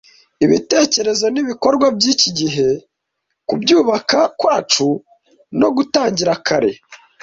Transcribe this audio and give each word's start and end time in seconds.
Ibitekerezo 0.45 1.25
n'ibikorwa 1.33 1.87
by'iki 1.97 2.29
gihe 2.39 2.67
kubyuka 3.47 4.17
kwacu 4.39 4.87
no 5.59 5.69
gutangira 5.75 6.33
kare. 6.47 6.71